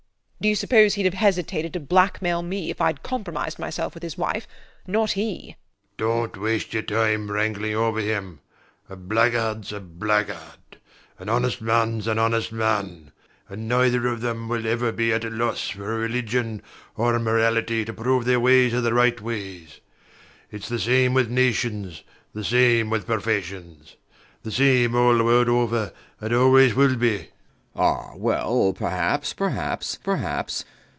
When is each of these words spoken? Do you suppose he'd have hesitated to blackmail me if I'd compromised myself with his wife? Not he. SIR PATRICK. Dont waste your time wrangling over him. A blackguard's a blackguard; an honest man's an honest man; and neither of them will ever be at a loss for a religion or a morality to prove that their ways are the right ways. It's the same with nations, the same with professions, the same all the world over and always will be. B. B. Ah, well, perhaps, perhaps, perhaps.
Do 0.41 0.47
you 0.49 0.55
suppose 0.55 0.95
he'd 0.95 1.05
have 1.05 1.13
hesitated 1.13 1.71
to 1.73 1.79
blackmail 1.79 2.41
me 2.41 2.71
if 2.71 2.81
I'd 2.81 3.03
compromised 3.03 3.59
myself 3.59 3.93
with 3.93 4.01
his 4.01 4.17
wife? 4.17 4.47
Not 4.87 5.11
he. 5.11 5.49
SIR 5.49 5.51
PATRICK. 5.51 5.97
Dont 6.33 6.37
waste 6.41 6.73
your 6.73 6.81
time 6.81 7.29
wrangling 7.31 7.75
over 7.75 7.99
him. 7.99 8.39
A 8.89 8.95
blackguard's 8.95 9.71
a 9.71 9.79
blackguard; 9.79 10.79
an 11.19 11.29
honest 11.29 11.61
man's 11.61 12.07
an 12.07 12.17
honest 12.17 12.51
man; 12.51 13.11
and 13.49 13.69
neither 13.69 14.07
of 14.07 14.21
them 14.21 14.49
will 14.49 14.65
ever 14.65 14.91
be 14.91 15.13
at 15.13 15.23
a 15.25 15.29
loss 15.29 15.69
for 15.69 15.93
a 15.93 15.99
religion 15.99 16.63
or 16.97 17.13
a 17.13 17.19
morality 17.19 17.85
to 17.85 17.93
prove 17.93 18.25
that 18.25 18.31
their 18.31 18.39
ways 18.39 18.73
are 18.73 18.81
the 18.81 18.95
right 18.95 19.21
ways. 19.21 19.79
It's 20.49 20.67
the 20.69 20.79
same 20.79 21.13
with 21.13 21.29
nations, 21.29 22.01
the 22.33 22.43
same 22.43 22.89
with 22.89 23.05
professions, 23.05 23.95
the 24.41 24.49
same 24.51 24.95
all 24.95 25.19
the 25.19 25.23
world 25.23 25.49
over 25.49 25.93
and 26.19 26.33
always 26.33 26.73
will 26.73 26.95
be. 26.95 27.17
B. 27.17 27.23
B. 27.25 27.27
Ah, 27.73 28.11
well, 28.17 28.73
perhaps, 28.73 29.31
perhaps, 29.31 29.95
perhaps. 30.03 30.65